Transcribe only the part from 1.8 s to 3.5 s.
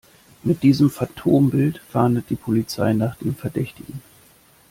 fahndet die Polizei nach dem